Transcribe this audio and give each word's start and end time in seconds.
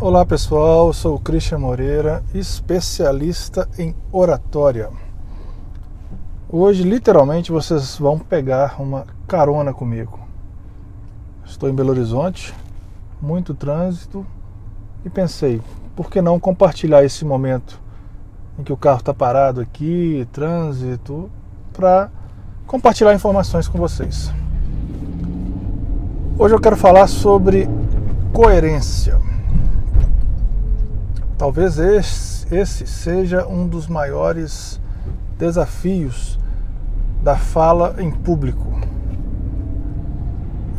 Olá 0.00 0.24
pessoal, 0.24 0.92
sou 0.92 1.16
o 1.16 1.18
Christian 1.18 1.58
Moreira, 1.58 2.22
especialista 2.32 3.68
em 3.76 3.96
oratória. 4.12 4.90
Hoje, 6.48 6.84
literalmente, 6.84 7.50
vocês 7.50 7.98
vão 7.98 8.16
pegar 8.16 8.80
uma 8.80 9.08
carona 9.26 9.74
comigo. 9.74 10.20
Estou 11.44 11.68
em 11.68 11.74
Belo 11.74 11.90
Horizonte, 11.90 12.54
muito 13.20 13.54
trânsito, 13.54 14.24
e 15.04 15.10
pensei, 15.10 15.60
por 15.96 16.08
que 16.08 16.22
não 16.22 16.38
compartilhar 16.38 17.02
esse 17.02 17.24
momento 17.24 17.80
em 18.56 18.62
que 18.62 18.72
o 18.72 18.76
carro 18.76 19.00
está 19.00 19.12
parado 19.12 19.60
aqui, 19.60 20.28
trânsito, 20.30 21.28
para 21.72 22.08
compartilhar 22.68 23.14
informações 23.14 23.66
com 23.66 23.76
vocês. 23.78 24.32
Hoje 26.38 26.54
eu 26.54 26.60
quero 26.60 26.76
falar 26.76 27.08
sobre 27.08 27.68
coerência. 28.32 29.37
Talvez 31.38 31.78
esse 32.50 32.84
seja 32.84 33.46
um 33.46 33.68
dos 33.68 33.86
maiores 33.86 34.80
desafios 35.38 36.36
da 37.22 37.36
fala 37.36 37.94
em 38.00 38.10
público. 38.10 38.66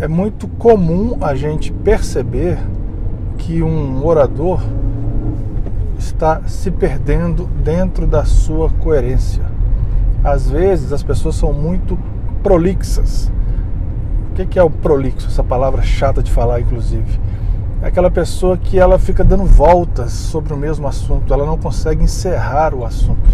É 0.01 0.07
muito 0.07 0.49
comum 0.49 1.17
a 1.21 1.33
gente 1.33 1.71
perceber 1.71 2.59
que 3.37 3.63
um 3.63 4.05
orador 4.05 4.59
está 5.97 6.41
se 6.45 6.69
perdendo 6.69 7.45
dentro 7.63 8.05
da 8.05 8.25
sua 8.25 8.69
coerência. 8.69 9.43
Às 10.21 10.49
vezes 10.49 10.91
as 10.91 11.01
pessoas 11.01 11.35
são 11.35 11.53
muito 11.53 11.97
prolixas. 12.43 13.31
O 14.31 14.45
que 14.45 14.59
é 14.59 14.63
o 14.63 14.69
prolixo? 14.69 15.27
Essa 15.27 15.43
palavra 15.43 15.81
chata 15.81 16.21
de 16.21 16.29
falar, 16.29 16.59
inclusive. 16.59 17.17
É 17.81 17.87
aquela 17.87 18.11
pessoa 18.11 18.57
que 18.57 18.77
ela 18.77 18.99
fica 18.99 19.23
dando 19.23 19.45
voltas 19.45 20.11
sobre 20.11 20.53
o 20.53 20.57
mesmo 20.57 20.87
assunto, 20.87 21.33
ela 21.33 21.45
não 21.45 21.57
consegue 21.57 22.03
encerrar 22.03 22.73
o 22.73 22.85
assunto. 22.85 23.29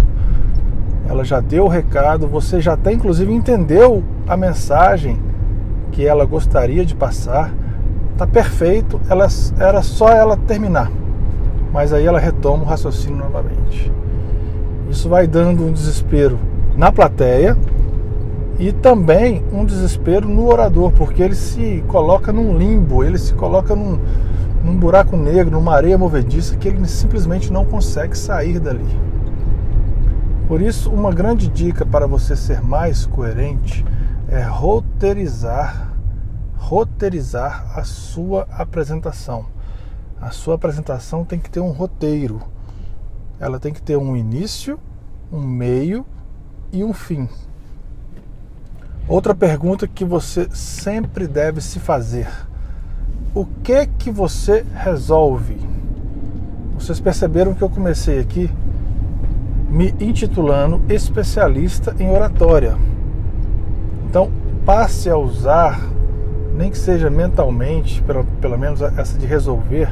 Ela 1.07 1.23
já 1.23 1.39
deu 1.39 1.65
o 1.65 1.69
recado, 1.69 2.27
você 2.27 2.61
já 2.61 2.73
até 2.73 2.91
inclusive 2.91 3.31
entendeu 3.33 4.03
a 4.27 4.35
mensagem 4.37 5.19
que 5.91 6.05
ela 6.05 6.25
gostaria 6.25 6.85
de 6.85 6.95
passar, 6.95 7.53
tá 8.17 8.27
perfeito, 8.27 8.99
ela, 9.09 9.27
era 9.59 9.81
só 9.81 10.09
ela 10.09 10.35
terminar 10.35 10.91
mas 11.75 11.91
aí 11.91 12.05
ela 12.05 12.17
retoma 12.17 12.63
o 12.63 12.65
raciocínio 12.65 13.17
novamente. 13.17 13.91
Isso 14.89 15.09
vai 15.09 15.27
dando 15.27 15.65
um 15.65 15.73
desespero 15.73 16.39
na 16.77 16.89
plateia 16.89 17.57
e 18.57 18.71
também 18.71 19.43
um 19.51 19.65
desespero 19.65 20.25
no 20.25 20.47
orador, 20.47 20.93
porque 20.93 21.21
ele 21.21 21.35
se 21.35 21.83
coloca 21.85 22.31
num 22.31 22.57
limbo, 22.57 23.03
ele 23.03 23.17
se 23.17 23.33
coloca 23.33 23.75
num, 23.75 23.99
num 24.63 24.77
buraco 24.77 25.15
negro, 25.15 25.51
numa 25.51 25.75
areia 25.75 25.97
movediça 25.97 26.55
que 26.57 26.67
ele 26.67 26.87
simplesmente 26.87 27.51
não 27.51 27.65
consegue 27.65 28.17
sair 28.17 28.59
dali. 28.59 28.85
Por 30.47 30.61
isso, 30.61 30.91
uma 30.91 31.11
grande 31.11 31.47
dica 31.47 31.85
para 31.85 32.05
você 32.05 32.35
ser 32.35 32.61
mais 32.61 33.05
coerente 33.05 33.83
é 34.27 34.41
roteirizar, 34.41 35.93
roteirizar 36.55 37.77
a 37.77 37.83
sua 37.83 38.47
apresentação. 38.51 39.47
A 40.21 40.31
sua 40.31 40.55
apresentação 40.55 41.25
tem 41.25 41.39
que 41.39 41.49
ter 41.49 41.59
um 41.59 41.71
roteiro. 41.71 42.41
Ela 43.39 43.59
tem 43.59 43.73
que 43.73 43.81
ter 43.81 43.97
um 43.97 44.15
início, 44.15 44.79
um 45.31 45.41
meio 45.41 46.05
e 46.71 46.83
um 46.83 46.93
fim. 46.93 47.27
Outra 49.07 49.35
pergunta 49.35 49.87
que 49.87 50.03
você 50.03 50.47
sempre 50.51 51.27
deve 51.27 51.61
se 51.61 51.79
fazer: 51.79 52.27
o 53.35 53.45
que 53.61 53.85
que 53.85 54.09
você 54.09 54.65
resolve? 54.73 55.57
Vocês 56.79 57.01
perceberam 57.01 57.53
que 57.53 57.61
eu 57.61 57.69
comecei 57.69 58.17
aqui 58.17 58.49
me 59.69 59.93
intitulando 59.99 60.81
especialista 60.87 61.93
em 61.99 62.09
oratória. 62.09 62.77
Então, 64.07 64.31
passe 64.65 65.09
a 65.09 65.17
usar, 65.17 65.81
nem 66.55 66.71
que 66.71 66.77
seja 66.77 67.09
mentalmente, 67.09 68.01
pelo, 68.03 68.23
pelo 68.39 68.57
menos 68.57 68.81
essa 68.81 69.17
de 69.19 69.25
resolver, 69.25 69.89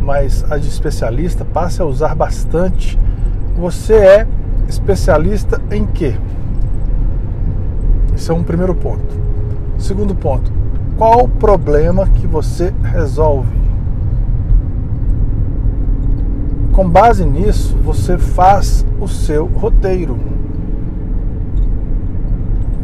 mas 0.00 0.44
a 0.50 0.58
de 0.58 0.66
especialista, 0.66 1.44
passe 1.44 1.80
a 1.80 1.84
usar 1.84 2.16
bastante. 2.16 2.98
Você 3.56 3.94
é 3.94 4.26
especialista 4.68 5.62
em 5.70 5.86
quê? 5.86 6.16
Esse 8.12 8.32
é 8.32 8.34
um 8.34 8.42
primeiro 8.42 8.74
ponto. 8.74 9.14
Segundo 9.78 10.16
ponto, 10.16 10.52
qual 10.96 11.28
problema 11.28 12.06
que 12.06 12.26
você 12.26 12.72
resolve? 12.82 13.60
Com 16.72 16.88
base 16.88 17.24
nisso, 17.24 17.76
você 17.78 18.16
faz 18.16 18.86
o 19.00 19.06
seu 19.06 19.46
roteiro. 19.46 20.18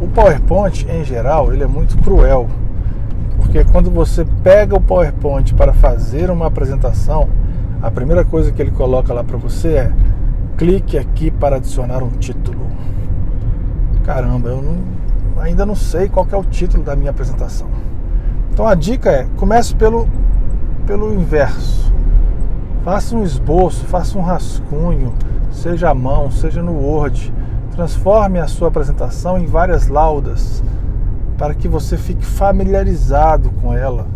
O 0.00 0.08
PowerPoint, 0.08 0.86
em 0.90 1.04
geral, 1.04 1.52
ele 1.52 1.62
é 1.62 1.66
muito 1.66 1.96
cruel 1.98 2.48
porque 3.48 3.64
quando 3.64 3.90
você 3.90 4.26
pega 4.42 4.76
o 4.76 4.80
PowerPoint 4.80 5.54
para 5.54 5.72
fazer 5.72 6.30
uma 6.30 6.46
apresentação, 6.46 7.30
a 7.80 7.90
primeira 7.90 8.22
coisa 8.22 8.52
que 8.52 8.60
ele 8.60 8.70
coloca 8.70 9.14
lá 9.14 9.24
para 9.24 9.38
você 9.38 9.68
é 9.68 9.92
clique 10.58 10.98
aqui 10.98 11.30
para 11.30 11.56
adicionar 11.56 12.02
um 12.02 12.10
título. 12.10 12.66
Caramba, 14.04 14.50
eu 14.50 14.60
não, 14.60 15.42
ainda 15.42 15.64
não 15.64 15.74
sei 15.74 16.10
qual 16.10 16.26
é 16.30 16.36
o 16.36 16.44
título 16.44 16.82
da 16.82 16.94
minha 16.94 17.10
apresentação. 17.10 17.68
Então 18.58 18.66
a 18.66 18.74
dica 18.74 19.08
é 19.08 19.24
comece 19.36 19.72
pelo, 19.72 20.08
pelo 20.84 21.14
inverso. 21.14 21.92
Faça 22.82 23.14
um 23.14 23.22
esboço, 23.22 23.84
faça 23.84 24.18
um 24.18 24.20
rascunho, 24.20 25.14
seja 25.52 25.90
à 25.90 25.94
mão, 25.94 26.28
seja 26.28 26.60
no 26.60 26.72
Word. 26.72 27.32
Transforme 27.70 28.40
a 28.40 28.48
sua 28.48 28.66
apresentação 28.66 29.38
em 29.38 29.46
várias 29.46 29.86
laudas 29.86 30.60
para 31.36 31.54
que 31.54 31.68
você 31.68 31.96
fique 31.96 32.26
familiarizado 32.26 33.48
com 33.62 33.72
ela. 33.72 34.08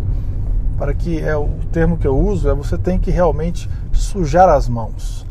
Para 0.77 0.93
que 0.93 1.21
é 1.21 1.37
o 1.37 1.47
termo 1.71 1.97
que 1.97 2.05
eu 2.05 2.17
uso 2.19 2.49
é 2.49 2.53
você 2.53 2.77
tem 2.77 2.99
que 2.99 3.11
realmente 3.11 3.69
sujar 3.93 4.49
as 4.49 4.67
mãos. 4.67 5.25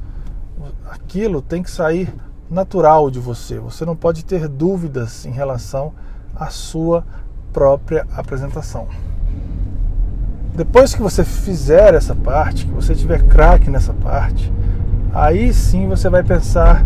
Aquilo 0.90 1.42
tem 1.42 1.62
que 1.62 1.70
sair 1.70 2.10
natural 2.48 3.10
de 3.10 3.20
você. 3.20 3.58
Você 3.58 3.84
não 3.84 3.94
pode 3.94 4.24
ter 4.24 4.48
dúvidas 4.48 5.26
em 5.26 5.32
relação 5.32 5.92
à 6.34 6.46
sua 6.46 7.04
própria 7.52 8.06
apresentação. 8.16 8.86
Depois 10.54 10.94
que 10.94 11.00
você 11.00 11.24
fizer 11.24 11.94
essa 11.94 12.14
parte, 12.14 12.66
que 12.66 12.72
você 12.72 12.94
tiver 12.94 13.22
craque 13.22 13.70
nessa 13.70 13.92
parte, 13.92 14.52
aí 15.14 15.52
sim 15.52 15.88
você 15.88 16.10
vai 16.10 16.22
pensar 16.22 16.84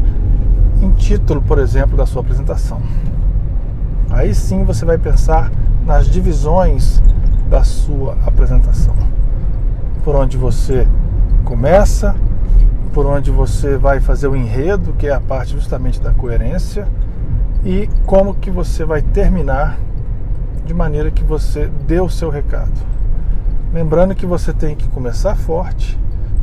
em 0.80 0.90
título, 0.92 1.42
por 1.42 1.58
exemplo, 1.58 1.96
da 1.96 2.06
sua 2.06 2.22
apresentação. 2.22 2.80
Aí 4.10 4.34
sim 4.34 4.64
você 4.64 4.84
vai 4.84 4.98
pensar 4.98 5.50
nas 5.84 6.06
divisões 6.06 7.02
da 7.50 7.64
sua 7.64 8.16
apresentação. 8.24 8.94
Por 10.04 10.14
onde 10.14 10.36
você 10.36 10.86
começa, 11.44 12.14
por 12.92 13.04
onde 13.06 13.30
você 13.30 13.76
vai 13.76 14.00
fazer 14.00 14.28
o 14.28 14.36
enredo, 14.36 14.92
que 14.94 15.06
é 15.06 15.12
a 15.12 15.20
parte 15.20 15.52
justamente 15.52 16.00
da 16.00 16.12
coerência, 16.12 16.86
e 17.64 17.88
como 18.06 18.34
que 18.34 18.50
você 18.50 18.84
vai 18.84 19.02
terminar 19.02 19.76
de 20.66 20.74
maneira 20.74 21.10
que 21.10 21.22
você 21.22 21.68
dê 21.86 22.00
o 22.00 22.10
seu 22.10 22.28
recado. 22.28 22.74
Lembrando 23.72 24.14
que 24.14 24.26
você 24.26 24.52
tem 24.52 24.74
que 24.74 24.88
começar 24.88 25.36
forte 25.36 25.98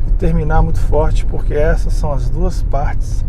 e 0.08 0.12
terminar 0.12 0.62
muito 0.62 0.80
forte, 0.80 1.26
porque 1.26 1.54
essas 1.54 1.94
são 1.94 2.12
as 2.14 2.30
duas 2.30 2.64
partes 2.64 3.24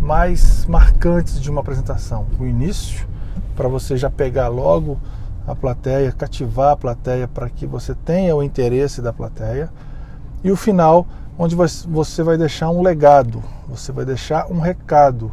mais 0.00 0.64
marcantes 0.66 1.40
de 1.40 1.50
uma 1.50 1.60
apresentação: 1.60 2.26
o 2.38 2.46
início 2.46 3.06
para 3.56 3.68
você 3.68 3.96
já 3.96 4.08
pegar 4.08 4.46
logo 4.48 4.98
a 5.46 5.54
plateia, 5.54 6.12
cativar 6.12 6.72
a 6.72 6.76
plateia 6.76 7.26
para 7.26 7.50
que 7.50 7.66
você 7.66 7.94
tenha 7.94 8.36
o 8.36 8.42
interesse 8.42 9.02
da 9.02 9.12
plateia. 9.12 9.68
E 10.44 10.52
o 10.52 10.56
final, 10.56 11.06
onde 11.36 11.56
você 11.56 12.22
vai 12.22 12.38
deixar 12.38 12.70
um 12.70 12.80
legado, 12.80 13.42
você 13.66 13.90
vai 13.90 14.04
deixar 14.04 14.46
um 14.52 14.60
recado. 14.60 15.32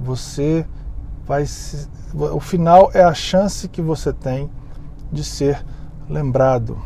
Você 0.00 0.64
vai 1.32 1.46
se... 1.46 1.88
o 2.14 2.38
final 2.40 2.90
é 2.92 3.02
a 3.02 3.14
chance 3.14 3.66
que 3.66 3.80
você 3.80 4.12
tem 4.12 4.50
de 5.10 5.24
ser 5.24 5.64
lembrado. 6.06 6.78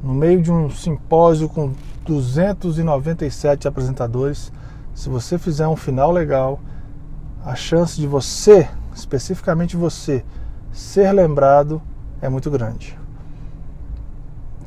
No 0.00 0.14
meio 0.14 0.40
de 0.40 0.52
um 0.52 0.70
simpósio 0.70 1.48
com 1.48 1.72
297 2.06 3.66
apresentadores, 3.66 4.52
se 4.94 5.08
você 5.08 5.36
fizer 5.38 5.66
um 5.66 5.74
final 5.74 6.12
legal, 6.12 6.60
a 7.44 7.56
chance 7.56 8.00
de 8.00 8.06
você 8.06 8.68
especificamente 8.94 9.76
você, 9.76 10.24
ser 10.70 11.12
lembrado 11.12 11.82
é 12.22 12.28
muito 12.28 12.52
grande. 12.52 12.96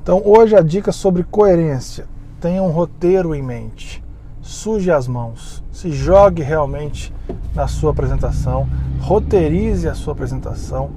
Então, 0.04 0.22
hoje 0.26 0.54
a 0.54 0.62
dica 0.62 0.92
sobre 0.92 1.24
coerência. 1.24 2.08
Tenha 2.42 2.62
um 2.62 2.72
roteiro 2.72 3.34
em 3.34 3.42
mente. 3.42 4.04
Suje 4.52 4.92
as 4.92 5.08
mãos. 5.08 5.64
Se 5.72 5.94
jogue 5.94 6.44
realmente 6.44 7.14
na 7.56 7.70
sua 7.70 7.92
apresentação. 7.92 8.68
Roteirize 9.00 9.88
a 9.88 9.94
sua 9.94 10.12
apresentação. 10.12 10.90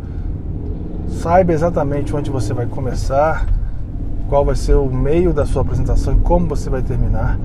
Saiba 1.08 1.52
exatamente 1.52 2.14
onde 2.16 2.32
você 2.32 2.52
vai 2.52 2.66
começar, 2.66 3.46
qual 4.28 4.44
vai 4.44 4.56
ser 4.56 4.74
o 4.74 4.90
meio 4.90 5.32
da 5.32 5.46
sua 5.46 5.62
apresentação 5.62 6.14
e 6.14 6.16
como 6.16 6.48
você 6.48 6.68
vai 6.68 6.82
terminar. 6.82 7.38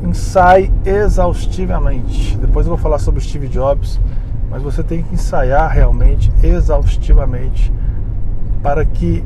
Ensaie 0.00 0.72
exaustivamente. 0.86 2.36
Depois 2.36 2.64
eu 2.64 2.70
vou 2.70 2.78
falar 2.78 3.00
sobre 3.00 3.20
Steve 3.20 3.48
Jobs, 3.48 4.00
mas 4.48 4.62
você 4.62 4.84
tem 4.84 5.02
que 5.02 5.12
ensaiar 5.12 5.68
realmente 5.72 6.32
exaustivamente 6.40 7.72
para 8.62 8.84
que 8.84 9.24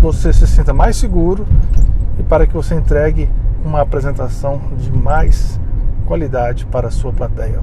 você 0.00 0.32
se 0.32 0.46
sinta 0.46 0.72
mais 0.72 0.96
seguro 0.96 1.46
e 2.18 2.22
para 2.22 2.46
que 2.46 2.54
você 2.54 2.74
entregue 2.74 3.28
uma 3.64 3.80
apresentação 3.80 4.60
de 4.78 4.92
mais 4.92 5.58
qualidade 6.06 6.66
para 6.66 6.88
a 6.88 6.90
sua 6.90 7.12
plateia. 7.12 7.60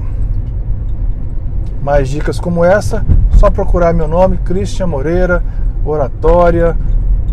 Mais 1.81 2.09
dicas 2.09 2.39
como 2.39 2.63
essa, 2.63 3.05
só 3.37 3.49
procurar 3.49 3.93
meu 3.93 4.07
nome, 4.07 4.37
Christian 4.37 4.87
Moreira, 4.87 5.43
Oratória, 5.83 6.77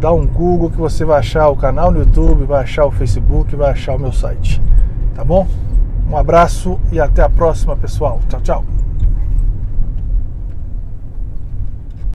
dá 0.00 0.12
um 0.12 0.26
Google 0.26 0.70
que 0.70 0.78
você 0.78 1.04
vai 1.04 1.18
achar 1.18 1.48
o 1.48 1.56
canal 1.56 1.90
no 1.90 2.00
YouTube, 2.00 2.44
vai 2.44 2.62
achar 2.62 2.86
o 2.86 2.90
Facebook, 2.90 3.54
vai 3.54 3.72
achar 3.72 3.94
o 3.94 3.98
meu 3.98 4.12
site. 4.12 4.62
Tá 5.14 5.24
bom? 5.24 5.46
Um 6.10 6.16
abraço 6.16 6.80
e 6.90 6.98
até 6.98 7.22
a 7.22 7.28
próxima, 7.28 7.76
pessoal. 7.76 8.20
Tchau, 8.28 8.40
tchau. 8.40 8.77